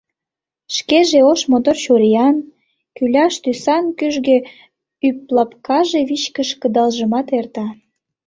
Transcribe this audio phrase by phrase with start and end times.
[0.75, 2.35] Шкеже ош мотор чуриян,
[2.95, 4.37] кӱляш тӱсан кӱжгӧ
[5.07, 7.67] ӱплапкаже вичкыж кыдалжымат эрта.